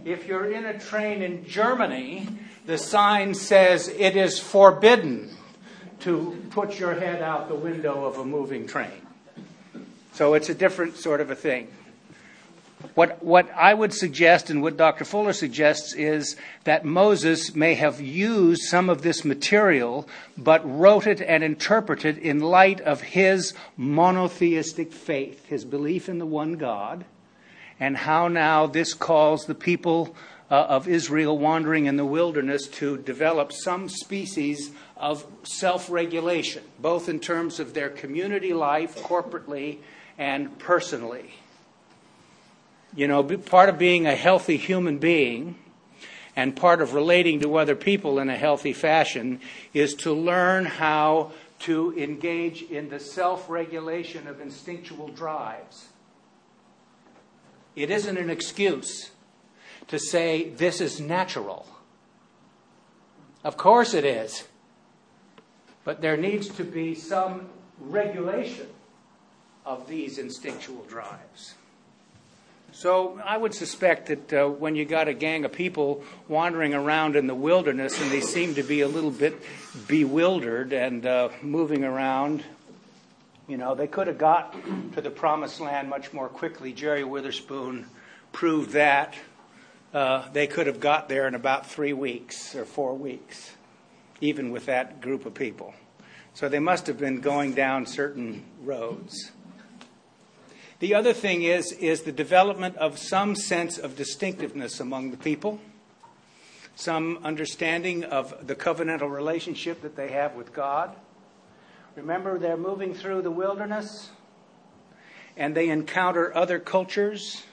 If 0.04 0.26
you're 0.26 0.52
in 0.52 0.66
a 0.66 0.80
train 0.80 1.22
in 1.22 1.46
Germany, 1.46 2.28
the 2.66 2.78
sign 2.78 3.36
says 3.36 3.88
it 3.88 4.16
is 4.16 4.40
forbidden 4.40 5.30
to 6.02 6.42
put 6.50 6.80
your 6.80 6.94
head 6.94 7.22
out 7.22 7.48
the 7.48 7.56
window 7.56 8.06
of 8.06 8.18
a 8.18 8.26
moving 8.26 8.68
train. 8.68 8.92
So 10.14 10.34
it's 10.34 10.50
a 10.50 10.54
different 10.54 10.98
sort 10.98 11.22
of 11.22 11.32
a 11.32 11.36
thing. 11.36 11.68
What, 12.96 13.22
what 13.24 13.50
I 13.56 13.74
would 13.74 13.94
suggest 13.94 14.50
and 14.50 14.62
what 14.62 14.78
Dr. 14.78 15.04
Fuller 15.04 15.34
suggests 15.34 15.94
is 15.94 16.38
that 16.64 16.86
Moses 16.86 17.54
may 17.54 17.74
have 17.76 18.00
used 18.00 18.62
some 18.64 18.90
of 18.90 19.02
this 19.02 19.26
material, 19.26 20.08
but 20.38 20.62
wrote 20.64 21.06
it 21.06 21.22
and 21.22 21.44
interpreted 21.44 22.18
in 22.18 22.40
light 22.40 22.80
of 22.82 23.02
his 23.02 23.54
monotheistic 23.76 24.94
faith, 24.94 25.46
his 25.46 25.66
belief 25.66 26.08
in 26.08 26.20
the 26.20 26.26
one 26.26 26.54
God, 26.54 27.04
and 27.80 27.98
how 27.98 28.30
now 28.30 28.66
this 28.66 28.94
calls 28.94 29.46
the 29.46 29.56
people 29.56 30.16
uh, 30.50 30.56
of 30.56 30.88
Israel 30.88 31.38
wandering 31.38 31.86
in 31.86 31.96
the 31.96 32.06
wilderness 32.06 32.68
to 32.68 32.98
develop 32.98 33.52
some 33.52 33.88
species 33.88 34.72
of 34.98 35.26
self 35.44 35.90
regulation, 35.90 36.64
both 36.80 37.08
in 37.08 37.20
terms 37.20 37.60
of 37.60 37.74
their 37.74 37.90
community 37.90 38.54
life, 38.54 38.98
corporately, 38.98 39.78
and 40.18 40.58
personally. 40.60 41.36
You 42.96 43.08
know, 43.08 43.24
part 43.24 43.70
of 43.70 43.78
being 43.78 44.08
a 44.08 44.16
healthy 44.16 44.58
human 44.58 44.98
being 44.98 45.56
and 46.36 46.56
part 46.56 46.82
of 46.82 46.94
relating 46.94 47.42
to 47.42 47.56
other 47.58 47.76
people 47.76 48.18
in 48.18 48.30
a 48.30 48.38
healthy 48.38 48.74
fashion 48.74 49.40
is 49.74 49.94
to 49.94 50.14
learn 50.14 50.66
how 50.66 51.32
to 51.60 51.94
engage 51.98 52.64
in 52.64 52.90
the 52.90 53.00
self 53.00 53.50
regulation 53.50 54.28
of 54.28 54.42
instinctual 54.42 55.10
drives. 55.10 55.90
It 57.76 57.92
isn't 57.92 58.18
an 58.18 58.30
excuse 58.30 59.12
to 59.90 60.00
say 60.00 60.50
this 60.50 60.82
is 60.82 61.00
natural. 61.00 61.68
Of 63.44 63.58
course 63.58 63.94
it 63.94 64.06
is. 64.06 64.48
But 65.84 66.02
there 66.02 66.18
needs 66.18 66.50
to 66.50 66.64
be 66.64 66.96
some 66.96 67.50
regulation 67.80 68.68
of 69.66 69.88
these 69.88 70.18
instinctual 70.18 70.84
drives. 70.86 71.56
So 72.72 73.20
I 73.26 73.36
would 73.36 73.56
suspect 73.56 74.08
that 74.08 74.34
uh, 74.34 74.48
when 74.48 74.76
you 74.76 74.86
got 74.86 75.08
a 75.08 75.14
gang 75.14 75.44
of 75.44 75.52
people 75.52 76.04
wandering 76.28 76.76
around 76.76 77.16
in 77.16 77.26
the 77.26 77.34
wilderness 77.34 78.00
and 78.00 78.12
they 78.12 78.22
seem 78.22 78.56
to 78.56 78.64
be 78.64 78.82
a 78.82 78.88
little 78.88 79.12
bit 79.12 79.42
bewildered 79.88 80.72
and 80.72 81.06
uh, 81.06 81.30
moving 81.42 81.84
around, 81.84 82.44
you 83.48 83.58
know, 83.58 83.74
they 83.74 83.88
could 83.88 84.06
have 84.06 84.20
got 84.20 84.56
to 84.94 85.02
the 85.02 85.10
promised 85.10 85.60
land 85.60 85.90
much 85.90 86.14
more 86.14 86.30
quickly. 86.30 86.72
Jerry 86.72 87.04
Witherspoon 87.04 87.88
proved 88.32 88.72
that 88.72 89.16
uh, 89.94 90.30
they 90.34 90.48
could 90.48 90.68
have 90.68 90.80
got 90.80 91.10
there 91.10 91.28
in 91.28 91.36
about 91.36 91.66
three 91.66 91.94
weeks 91.94 92.56
or 92.56 92.66
four 92.66 92.94
weeks, 92.94 93.54
even 94.22 94.52
with 94.52 94.68
that 94.68 95.02
group 95.02 95.26
of 95.26 95.34
people. 95.34 95.74
So 96.34 96.48
they 96.48 96.60
must 96.60 96.88
have 96.88 96.98
been 96.98 97.22
going 97.22 97.54
down 97.54 97.86
certain 97.86 98.46
roads. 98.64 99.32
The 100.80 100.96
other 100.96 101.12
thing 101.12 101.44
is, 101.44 101.74
is 101.74 102.04
the 102.04 102.12
development 102.12 102.78
of 102.78 102.98
some 102.98 103.36
sense 103.36 103.78
of 103.78 103.98
distinctiveness 103.98 104.80
among 104.80 105.12
the 105.12 105.18
people, 105.18 105.60
some 106.76 107.20
understanding 107.24 108.06
of 108.06 108.48
the 108.48 108.56
covenantal 108.56 109.12
relationship 109.12 109.82
that 109.82 109.98
they 109.98 110.10
have 110.10 110.36
with 110.36 110.54
God. 110.54 110.96
Remember, 111.96 112.40
they're 112.40 112.56
moving 112.56 112.94
through 112.94 113.24
the 113.24 113.32
wilderness 113.32 114.12
and 115.36 115.54
they 115.56 115.68
encounter 115.68 116.34
other 116.36 116.60
cultures 116.60 117.44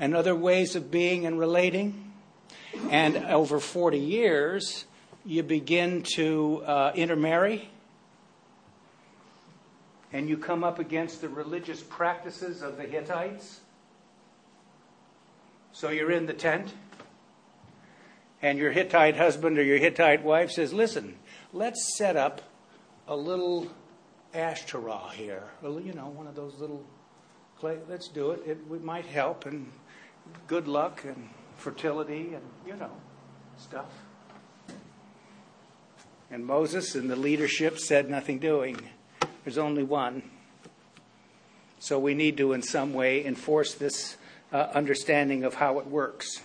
and 0.00 0.16
other 0.16 0.34
ways 0.34 0.74
of 0.74 0.90
being 0.90 1.26
and 1.26 1.38
relating. 1.38 2.12
And 2.90 3.16
over 3.16 3.60
40 3.60 3.98
years, 3.98 4.84
you 5.24 5.44
begin 5.44 6.02
to 6.14 6.64
uh, 6.66 6.92
intermarry 6.96 7.70
and 10.12 10.28
you 10.28 10.36
come 10.36 10.64
up 10.64 10.78
against 10.78 11.20
the 11.20 11.28
religious 11.28 11.82
practices 11.82 12.62
of 12.62 12.76
the 12.76 12.84
Hittites. 12.84 13.60
So 15.72 15.90
you're 15.90 16.10
in 16.10 16.26
the 16.26 16.32
tent, 16.32 16.74
and 18.42 18.58
your 18.58 18.72
Hittite 18.72 19.16
husband 19.16 19.58
or 19.58 19.62
your 19.62 19.78
Hittite 19.78 20.24
wife 20.24 20.50
says, 20.50 20.72
Listen, 20.72 21.16
let's 21.52 21.96
set 21.96 22.16
up 22.16 22.42
a 23.06 23.14
little 23.14 23.68
Ashtoreth 24.34 25.12
here. 25.12 25.44
You 25.62 25.92
know, 25.92 26.08
one 26.08 26.26
of 26.26 26.34
those 26.34 26.54
little 26.58 26.84
clay. 27.58 27.78
Let's 27.88 28.08
do 28.08 28.32
it. 28.32 28.42
It, 28.46 28.82
might 28.82 29.06
help. 29.06 29.46
And 29.46 29.70
good 30.46 30.68
luck 30.68 31.04
and 31.04 31.28
fertility 31.56 32.34
and, 32.34 32.42
you 32.66 32.76
know, 32.76 32.90
stuff. 33.58 33.86
And 36.30 36.46
Moses 36.46 36.94
and 36.94 37.10
the 37.10 37.16
leadership 37.16 37.78
said 37.78 38.08
nothing 38.08 38.38
doing. 38.38 38.78
There's 39.44 39.58
only 39.58 39.82
one. 39.82 40.22
So 41.78 41.98
we 41.98 42.14
need 42.14 42.36
to, 42.36 42.52
in 42.52 42.62
some 42.62 42.92
way, 42.92 43.24
enforce 43.24 43.74
this 43.74 44.16
uh, 44.52 44.68
understanding 44.74 45.44
of 45.44 45.54
how 45.54 45.78
it 45.78 45.86
works. 45.86 46.40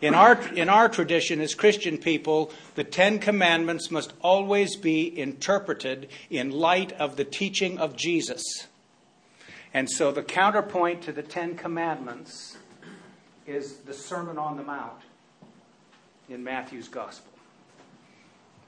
In 0.00 0.14
our, 0.14 0.40
in 0.54 0.68
our 0.68 0.88
tradition 0.88 1.40
as 1.40 1.54
Christian 1.54 1.98
people, 1.98 2.52
the 2.74 2.84
Ten 2.84 3.18
Commandments 3.18 3.90
must 3.90 4.12
always 4.20 4.76
be 4.76 5.18
interpreted 5.18 6.08
in 6.28 6.50
light 6.50 6.92
of 6.92 7.16
the 7.16 7.24
teaching 7.24 7.78
of 7.78 7.96
Jesus. 7.96 8.42
And 9.72 9.90
so 9.90 10.12
the 10.12 10.22
counterpoint 10.22 11.02
to 11.02 11.12
the 11.12 11.22
Ten 11.22 11.56
Commandments 11.56 12.58
is 13.46 13.76
the 13.78 13.94
Sermon 13.94 14.38
on 14.38 14.56
the 14.56 14.62
Mount 14.62 15.02
in 16.28 16.42
Matthew's 16.42 16.88
Gospel, 16.88 17.32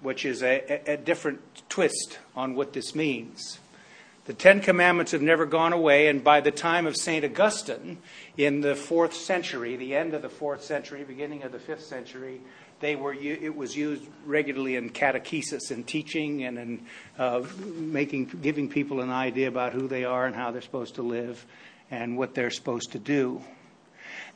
which 0.01 0.25
is 0.25 0.43
a, 0.43 0.81
a, 0.87 0.97
different 0.97 1.41
twist 1.69 2.19
on 2.37 2.55
what 2.55 2.73
this 2.73 2.95
means. 2.95 3.59
The 4.27 4.35
Ten 4.35 4.61
Commandments 4.61 5.13
have 5.13 5.23
never 5.23 5.47
gone 5.47 5.73
away, 5.73 6.09
and 6.09 6.23
by 6.23 6.41
the 6.41 6.51
time 6.51 6.87
of 6.87 6.97
St. 6.97 7.25
Augustine 7.25 7.99
in 8.37 8.61
the 8.61 8.77
fourth 8.77 9.15
century, 9.15 9.75
the 9.75 9.97
end 9.97 10.15
of 10.15 10.23
the 10.23 10.29
fourth 10.29 10.63
century, 10.63 11.03
beginning 11.03 11.43
of 11.43 11.51
the 11.51 11.59
fifth 11.59 11.85
century, 11.85 12.41
they 12.81 12.95
were 12.95 13.13
it 13.13 13.57
was 13.57 13.77
used 13.77 14.05
regularly 14.25 14.77
in 14.77 14.91
catechesis 14.91 15.71
and 15.71 15.85
teaching 15.85 16.45
and 16.45 16.59
in 16.59 16.87
uh, 17.19 17.43
making 17.75 18.27
giving 18.27 18.69
people 18.69 19.01
an 19.01 19.11
idea 19.11 19.49
about 19.49 19.73
who 19.73 19.89
they 19.89 20.05
are 20.05 20.27
and 20.27 20.37
how 20.37 20.53
they're 20.53 20.63
supposed 20.63 20.95
to 20.95 21.03
live 21.03 21.45
and 21.91 22.17
what 22.17 22.35
they're 22.35 22.51
supposed 22.51 22.93
to 22.93 22.99
do. 22.99 23.43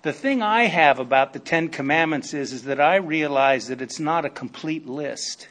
The 0.03 0.13
thing 0.13 0.43
I 0.43 0.65
have 0.65 0.99
about 0.99 1.33
the 1.33 1.39
Ten 1.39 1.69
Commandments 1.69 2.35
is, 2.35 2.53
is 2.53 2.65
that 2.65 2.81
I 2.81 2.97
realize 2.97 3.69
that 3.69 3.81
it's 3.81 4.01
not 4.01 4.25
a 4.25 4.31
complete 4.31 4.85
list. 4.85 5.47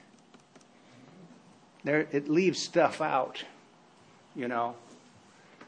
There, 1.85 2.05
it 2.11 2.29
leaves 2.29 2.61
stuff 2.61 2.99
out, 2.99 3.45
you 4.35 4.49
know. 4.49 4.75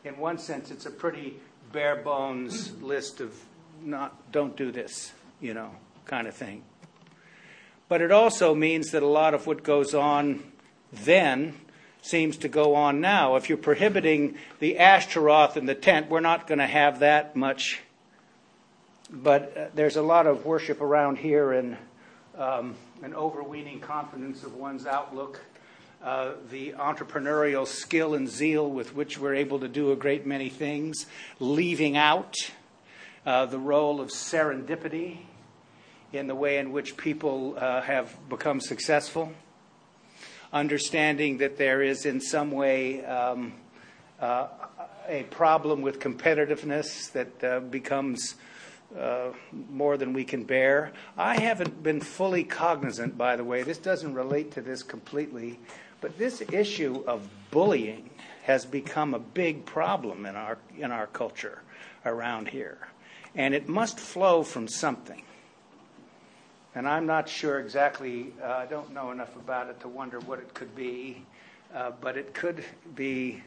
In 0.04 0.18
one 0.18 0.38
sense, 0.38 0.70
it's 0.70 0.86
a 0.86 0.92
pretty 0.92 1.40
bare 1.72 1.96
bones 1.96 2.74
list 2.82 3.22
of 3.22 3.34
not, 3.82 4.32
don't 4.34 4.58
do 4.58 4.70
this, 4.70 5.14
you 5.40 5.54
know, 5.54 5.72
kind 6.06 6.28
of 6.28 6.36
thing. 6.36 6.64
But 7.88 8.02
it 8.02 8.12
also 8.12 8.54
means 8.54 8.92
that 8.92 9.02
a 9.02 9.08
lot 9.08 9.34
of 9.34 9.48
what 9.48 9.64
goes 9.64 9.94
on 9.94 10.44
then 10.92 11.56
seems 12.02 12.36
to 12.38 12.50
go 12.50 12.76
on 12.76 13.00
now. 13.00 13.38
If 13.38 13.48
you're 13.48 13.58
prohibiting 13.58 14.36
the 14.60 14.78
Ashtaroth 14.78 15.56
and 15.56 15.70
the 15.70 15.76
tent, 15.76 16.10
we're 16.10 16.20
not 16.20 16.48
going 16.48 16.60
to 16.60 16.68
have 16.68 17.00
that 17.00 17.38
much 17.38 17.80
but 19.14 19.56
uh, 19.56 19.66
there's 19.76 19.96
a 19.96 20.02
lot 20.02 20.26
of 20.26 20.46
worship 20.46 20.82
around 20.82 21.18
here 21.18 21.52
and 21.52 21.78
um, 22.36 22.76
an 23.04 23.14
overweening 23.14 23.80
confidence 23.80 24.44
of 24.44 24.56
one's 24.56 24.88
outlook, 24.88 25.40
uh, 26.04 26.32
the 26.50 26.72
entrepreneurial 26.72 27.68
skill 27.68 28.16
and 28.16 28.28
zeal 28.28 28.68
with 28.68 28.96
which 28.96 29.20
we're 29.20 29.36
able 29.36 29.60
to 29.60 29.68
do 29.68 29.92
a 29.92 29.96
great 29.96 30.26
many 30.26 30.50
things, 30.50 31.06
leaving 31.40 31.96
out 31.96 32.36
uh, 33.26 33.46
the 33.46 33.60
role 33.60 34.02
of 34.02 34.10
serendipity 34.10 35.20
in 36.12 36.26
the 36.26 36.36
way 36.36 36.58
in 36.58 36.72
which 36.72 36.98
people 36.98 37.56
uh, 37.58 37.82
have 37.82 38.16
become 38.30 38.60
successful, 38.60 39.32
understanding 40.52 41.38
that 41.38 41.58
there 41.58 41.84
is 41.84 42.06
in 42.06 42.20
some 42.20 42.50
way 42.50 43.06
um, 43.06 43.54
uh, 44.20 44.48
a 45.08 45.22
problem 45.24 45.82
with 45.82 46.00
competitiveness 46.00 47.12
that 47.12 47.44
uh, 47.44 47.60
becomes 47.60 48.36
uh, 48.98 49.30
more 49.70 49.98
than 49.98 50.14
we 50.14 50.24
can 50.24 50.44
bear. 50.44 50.92
I 51.18 51.40
haven't 51.40 51.82
been 51.82 52.02
fully 52.02 52.44
cognizant, 52.44 53.18
by 53.18 53.36
the 53.36 53.44
way, 53.44 53.64
this 53.64 53.78
doesn't 53.78 54.14
relate 54.14 54.52
to 54.52 54.62
this 54.62 54.84
completely, 54.84 55.60
but 56.02 56.18
this 56.18 56.42
issue 56.52 57.04
of 57.08 57.28
bullying 57.52 58.10
has 58.44 58.66
become 58.66 59.14
a 59.14 59.20
big 59.20 59.66
problem 59.66 60.26
in 60.26 60.36
our, 60.36 60.58
in 60.78 60.92
our 60.92 61.08
culture 61.08 61.62
around 62.06 62.50
here. 62.50 62.78
And 63.36 63.54
it 63.54 63.68
must 63.68 64.00
flow 64.00 64.44
from 64.44 64.68
something. 64.68 65.24
And 66.76 66.88
I'm 66.88 67.06
not 67.06 67.30
sure 67.30 67.60
exactly, 67.60 68.34
uh, 68.44 68.48
I 68.48 68.66
don't 68.66 68.94
know 68.94 69.12
enough 69.12 69.36
about 69.36 69.70
it 69.70 69.80
to 69.82 69.88
wonder 69.88 70.20
what 70.20 70.40
it 70.40 70.54
could 70.54 70.76
be, 70.76 71.24
uh, 71.74 71.92
but 72.02 72.18
it 72.18 72.34
could 72.34 72.64
be 72.96 73.44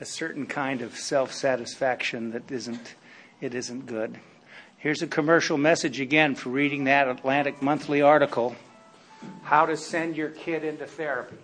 a 0.00 0.04
certain 0.04 0.46
kind 0.46 0.82
of 0.82 0.96
self 0.96 1.32
satisfaction 1.32 2.32
that 2.32 2.50
isn't, 2.50 2.94
it 3.40 3.54
isn't 3.54 3.86
good. 3.86 4.18
Here's 4.78 5.02
a 5.02 5.06
commercial 5.06 5.58
message 5.58 6.00
again 6.00 6.34
for 6.34 6.50
reading 6.50 6.84
that 6.84 7.08
Atlantic 7.08 7.60
Monthly 7.62 8.02
article 8.02 8.54
How 9.42 9.66
to 9.66 9.76
Send 9.76 10.16
Your 10.16 10.30
Kid 10.30 10.64
into 10.64 10.86
Therapy. 10.86 11.36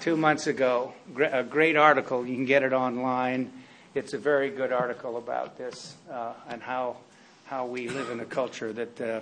Two 0.01 0.17
months 0.17 0.47
ago, 0.47 0.93
a 1.19 1.43
great 1.43 1.77
article. 1.77 2.27
You 2.27 2.35
can 2.37 2.45
get 2.45 2.63
it 2.63 2.73
online. 2.73 3.51
It's 3.95 4.15
a 4.15 4.19
very 4.19 4.51
good 4.51 4.73
article 4.73 5.17
about 5.17 5.59
this 5.59 5.97
uh, 6.11 6.35
and 6.49 6.63
how 6.63 6.99
how 7.47 7.65
we 7.67 7.89
live 7.89 8.11
in 8.11 8.21
a 8.21 8.27
culture 8.27 8.73
that 8.75 9.01
uh, 9.01 9.21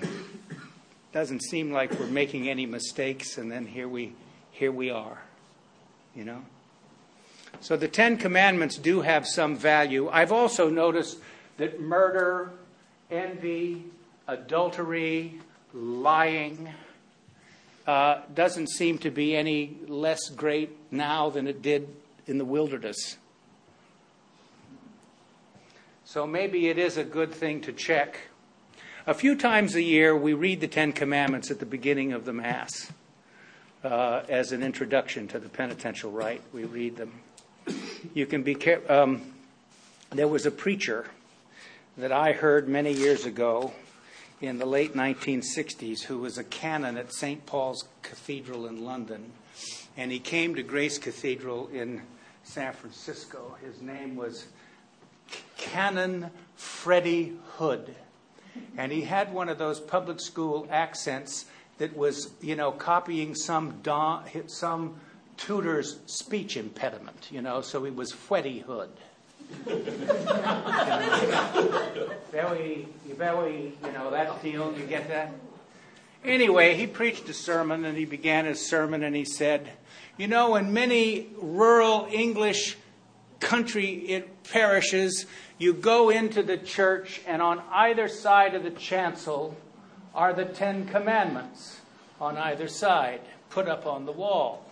doesn't 1.13 1.43
seem 1.43 1.73
like 1.73 1.99
we're 1.99 2.07
making 2.07 2.49
any 2.49 2.67
mistakes, 2.67 3.39
and 3.39 3.51
then 3.51 3.67
here 3.67 3.89
we 3.89 4.13
here 4.51 4.73
we 4.73 4.91
are, 4.91 5.23
you 6.15 6.25
know. 6.25 6.43
So 7.61 7.77
the 7.77 7.89
Ten 7.89 8.17
Commandments 8.17 8.77
do 8.77 9.01
have 9.01 9.27
some 9.27 9.57
value. 9.57 10.09
I've 10.11 10.33
also 10.33 10.69
noticed 10.69 11.19
that 11.57 11.81
murder, 11.81 12.51
envy, 13.11 13.85
adultery, 14.29 15.41
lying 15.73 16.69
uh, 17.87 18.21
doesn't 18.35 18.69
seem 18.69 18.99
to 18.99 19.11
be 19.11 19.37
any 19.37 19.77
less 19.87 20.29
great 20.29 20.77
now 20.91 21.31
than 21.31 21.47
it 21.47 21.63
did 21.63 21.89
in 22.27 22.39
the 22.39 22.45
wilderness. 22.45 23.17
So 26.05 26.27
maybe 26.27 26.69
it 26.69 26.79
is 26.79 26.97
a 26.97 27.05
good 27.05 27.33
thing 27.33 27.61
to 27.63 27.73
check. 27.73 28.19
A 29.07 29.15
few 29.15 29.37
times 29.37 29.75
a 29.75 29.83
year, 29.83 30.17
we 30.17 30.35
read 30.35 30.61
the 30.61 30.69
Ten 30.69 30.93
Commandments 30.93 31.51
at 31.51 31.61
the 31.61 31.67
beginning 31.67 32.13
of 32.13 32.25
the 32.25 32.33
Mass 32.33 32.93
uh, 33.85 34.23
as 34.29 34.51
an 34.51 34.63
introduction 34.63 35.29
to 35.29 35.39
the 35.39 35.49
penitential 35.49 36.11
rite. 36.11 36.43
We 36.53 36.65
read 36.65 36.97
them 36.97 37.13
you 38.15 38.27
can 38.27 38.43
be 38.43 38.55
careful. 38.55 38.95
Um, 38.95 39.23
there 40.11 40.29
was 40.29 40.47
a 40.47 40.51
preacher 40.51 41.07
that 41.97 42.13
I 42.13 42.33
heard 42.33 42.69
many 42.69 42.93
years 42.93 43.25
ago 43.25 43.73
in 44.41 44.59
the 44.59 44.67
late 44.67 44.95
1960s 44.95 46.03
who 46.03 46.19
was 46.19 46.39
a 46.39 46.45
canon 46.45 46.97
at 46.97 47.13
St. 47.13 47.45
Paul's 47.47 47.85
Cathedral 48.03 48.67
in 48.67 48.85
London. 48.85 49.33
And 49.97 50.13
he 50.13 50.19
came 50.19 50.55
to 50.55 50.63
Grace 50.63 50.99
Cathedral 50.99 51.69
in 51.73 52.03
San 52.45 52.73
Francisco. 52.73 53.57
His 53.65 53.81
name 53.81 54.15
was 54.15 54.47
Canon 55.57 56.31
Freddie 56.55 57.37
Hood. 57.57 57.95
And 58.77 58.93
he 58.93 59.03
had 59.03 59.33
one 59.33 59.49
of 59.49 59.59
those 59.59 59.81
public 59.81 60.21
school 60.21 60.67
accents 60.71 61.47
that 61.79 61.97
was, 61.97 62.31
you 62.41 62.57
know, 62.57 62.73
copying 62.73 63.35
some, 63.35 63.81
don, 63.83 64.25
some 64.49 65.01
tutor's 65.37 65.99
speech 66.07 66.57
impediment, 66.57 67.29
you 67.31 67.43
know, 67.43 67.61
so 67.61 67.85
he 67.85 67.91
was 67.91 68.13
Freddy 68.13 68.61
Hood. 68.61 68.91
very, 72.33 72.89
very, 73.17 73.73
you 73.85 73.93
know, 73.93 74.11
that 74.11 74.43
deal, 74.43 74.75
you 74.77 74.87
get 74.87 75.09
that? 75.09 75.33
Anyway, 76.25 76.75
he 76.75 76.87
preached 76.87 77.29
a 77.29 77.35
sermon 77.35 77.85
and 77.85 77.97
he 77.97 78.05
began 78.05 78.47
his 78.47 78.67
sermon 78.67 79.05
and 79.05 79.15
he 79.15 79.25
said, 79.25 79.71
You 80.17 80.27
know, 80.27 80.57
in 80.57 80.73
many 80.73 81.29
rural 81.41 82.09
English 82.11 82.77
country 83.39 83.91
it 84.09 84.43
parishes, 84.45 85.27
you 85.59 85.73
go 85.73 86.11
into 86.11 86.43
the 86.43 86.59
church 86.59 87.21
and 87.27 87.41
on 87.41 87.63
either 87.71 88.09
side 88.09 88.55
of 88.55 88.65
the 88.65 88.71
chancel 88.71 89.57
are 90.15 90.33
the 90.33 90.45
Ten 90.45 90.89
Commandments 90.89 91.81
on 92.21 92.37
either 92.37 92.67
side, 92.67 93.21
put 93.51 93.69
up 93.69 93.87
on 93.87 94.07
the 94.07 94.13
wall. 94.13 94.66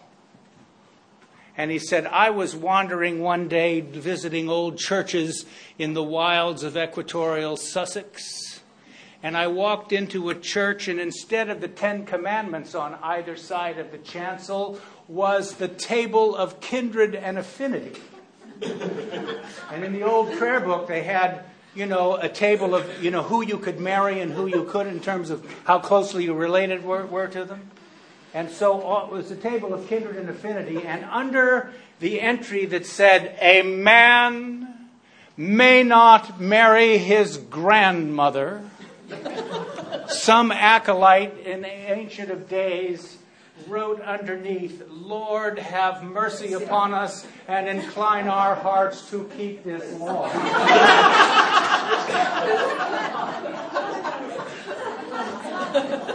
And 1.57 1.71
he 1.71 1.79
said, 1.79 2.07
I 2.07 2.31
was 2.31 2.57
wandering 2.57 3.21
one 3.21 3.47
day 3.47 3.81
visiting 3.81 4.49
old 4.49 4.77
churches 4.79 5.47
in 5.79 5.95
the 5.95 6.03
wilds 6.03 6.65
of 6.65 6.77
equatorial 6.77 7.57
Sussex. 7.57 8.61
And 9.23 9.37
I 9.37 9.47
walked 9.47 9.93
into 9.93 10.29
a 10.31 10.35
church, 10.35 10.89
and 10.89 11.01
instead 11.01 11.49
of 11.49 11.61
the 11.61 11.69
Ten 11.69 12.05
Commandments 12.05 12.75
on 12.75 12.99
either 13.03 13.37
side 13.37 13.79
of 13.79 13.93
the 13.93 13.99
chancel 13.99 14.79
was 15.09 15.55
the 15.55 15.69
table 15.69 16.35
of 16.37 16.61
kindred 16.61 17.15
and 17.15 17.39
affinity. 17.39 17.99
and 18.63 19.85
in 19.85 19.93
the 19.93 20.03
old 20.03 20.33
prayer 20.33 20.61
book, 20.61 20.89
they 20.89 21.03
had, 21.03 21.45
you 21.75 21.87
know, 21.87 22.17
a 22.17 22.29
table 22.29 22.75
of, 22.75 23.03
you 23.03 23.11
know, 23.11 23.23
who 23.23 23.43
you 23.43 23.59
could 23.59 23.81
marry 23.81 24.21
and 24.21 24.33
who 24.33 24.47
you 24.47 24.65
could 24.65 24.87
in 24.87 25.01
terms 25.01 25.31
of 25.31 25.47
how 25.65 25.79
closely 25.79 26.25
you 26.25 26.35
related 26.35 26.85
were, 26.85 27.07
were 27.07 27.29
to 27.29 27.45
them. 27.45 27.71
And 28.35 28.51
so 28.51 29.05
it 29.05 29.13
was 29.13 29.31
a 29.31 29.37
table 29.37 29.73
of 29.73 29.87
kindred 29.89 30.17
and 30.17 30.29
affinity. 30.29 30.85
And 30.85 31.05
under 31.05 31.73
the 32.01 32.21
entry 32.21 32.67
that 32.67 32.85
said, 32.85 33.39
A 33.41 33.63
man 33.63 34.89
may 35.37 35.85
not 35.85 36.41
marry 36.41 36.99
his 36.99 37.37
grandmother, 37.37 38.63
some 40.09 40.51
acolyte 40.51 41.39
in 41.47 41.63
the 41.63 41.69
ancient 41.69 42.31
of 42.31 42.49
days 42.49 43.19
wrote 43.69 44.01
underneath, 44.01 44.83
Lord, 44.89 45.61
have 45.61 46.03
mercy 46.03 46.55
upon 46.55 46.93
us 46.93 47.25
and 47.47 47.69
incline 47.69 48.27
our 48.27 48.57
hearts 48.57 49.09
to 49.11 49.31
keep 49.37 49.63
this 49.63 50.01
law. 50.01 50.29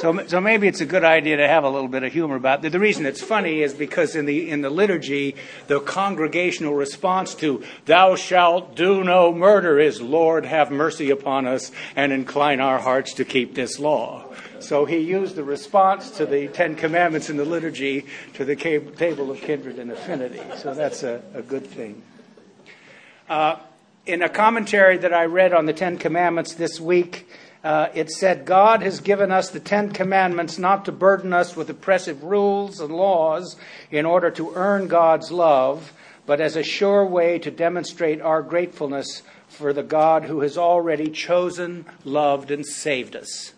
So, 0.00 0.26
so 0.26 0.40
maybe 0.40 0.68
it's 0.68 0.80
a 0.80 0.86
good 0.86 1.02
idea 1.02 1.38
to 1.38 1.48
have 1.48 1.64
a 1.64 1.68
little 1.68 1.88
bit 1.88 2.04
of 2.04 2.12
humor 2.12 2.36
about 2.36 2.64
it. 2.64 2.70
The 2.70 2.78
reason 2.78 3.04
it's 3.04 3.20
funny 3.20 3.62
is 3.62 3.74
because 3.74 4.14
in 4.14 4.26
the, 4.26 4.48
in 4.48 4.60
the 4.60 4.70
liturgy, 4.70 5.34
the 5.66 5.80
congregational 5.80 6.74
response 6.74 7.34
to, 7.36 7.64
Thou 7.86 8.14
shalt 8.14 8.76
do 8.76 9.02
no 9.02 9.32
murder 9.32 9.78
is, 9.78 10.00
Lord, 10.00 10.44
have 10.44 10.70
mercy 10.70 11.10
upon 11.10 11.46
us 11.46 11.72
and 11.96 12.12
incline 12.12 12.60
our 12.60 12.78
hearts 12.78 13.14
to 13.14 13.24
keep 13.24 13.54
this 13.54 13.78
law. 13.78 14.24
So 14.60 14.84
he 14.84 14.98
used 14.98 15.34
the 15.34 15.44
response 15.44 16.10
to 16.12 16.26
the 16.26 16.48
Ten 16.48 16.76
Commandments 16.76 17.28
in 17.28 17.36
the 17.36 17.44
liturgy 17.44 18.06
to 18.34 18.44
the 18.44 18.56
table 18.56 19.30
of 19.30 19.40
kindred 19.40 19.78
and 19.78 19.90
affinity. 19.90 20.42
So 20.58 20.74
that's 20.74 21.02
a, 21.02 21.22
a 21.34 21.42
good 21.42 21.66
thing. 21.66 22.02
Uh, 23.28 23.56
in 24.06 24.22
a 24.22 24.28
commentary 24.28 24.96
that 24.96 25.12
I 25.12 25.26
read 25.26 25.52
on 25.52 25.66
the 25.66 25.72
Ten 25.72 25.98
Commandments 25.98 26.54
this 26.54 26.80
week, 26.80 27.27
uh, 27.64 27.88
it 27.94 28.10
said, 28.10 28.44
God 28.44 28.82
has 28.82 29.00
given 29.00 29.32
us 29.32 29.50
the 29.50 29.60
Ten 29.60 29.90
Commandments 29.90 30.58
not 30.58 30.84
to 30.84 30.92
burden 30.92 31.32
us 31.32 31.56
with 31.56 31.68
oppressive 31.68 32.22
rules 32.22 32.80
and 32.80 32.94
laws 32.94 33.56
in 33.90 34.06
order 34.06 34.30
to 34.32 34.52
earn 34.54 34.86
God's 34.86 35.32
love, 35.32 35.92
but 36.24 36.40
as 36.40 36.56
a 36.56 36.62
sure 36.62 37.04
way 37.04 37.38
to 37.40 37.50
demonstrate 37.50 38.20
our 38.20 38.42
gratefulness 38.42 39.22
for 39.48 39.72
the 39.72 39.82
God 39.82 40.24
who 40.24 40.40
has 40.40 40.56
already 40.56 41.10
chosen, 41.10 41.84
loved, 42.04 42.50
and 42.50 42.64
saved 42.64 43.16
us. 43.16 43.54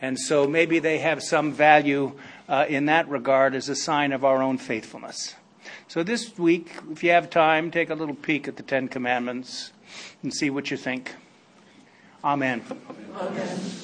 And 0.00 0.18
so 0.18 0.46
maybe 0.46 0.78
they 0.78 0.98
have 0.98 1.22
some 1.22 1.52
value 1.52 2.12
uh, 2.48 2.66
in 2.68 2.86
that 2.86 3.08
regard 3.08 3.54
as 3.54 3.68
a 3.68 3.76
sign 3.76 4.12
of 4.12 4.24
our 4.24 4.42
own 4.42 4.58
faithfulness. 4.58 5.34
So 5.88 6.02
this 6.02 6.38
week, 6.38 6.70
if 6.90 7.02
you 7.04 7.10
have 7.10 7.30
time, 7.30 7.70
take 7.70 7.90
a 7.90 7.94
little 7.94 8.14
peek 8.14 8.48
at 8.48 8.56
the 8.56 8.62
Ten 8.62 8.88
Commandments 8.88 9.72
and 10.22 10.32
see 10.32 10.50
what 10.50 10.70
you 10.70 10.76
think. 10.76 11.14
Amen. 12.24 12.62
Amen. 13.20 13.74